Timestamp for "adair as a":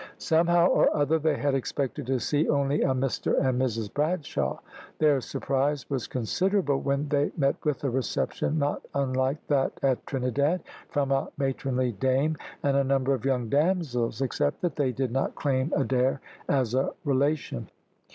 15.77-16.93